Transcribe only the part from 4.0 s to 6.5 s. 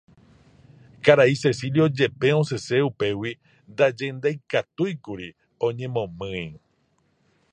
ndaikatúikuri oñemomýi.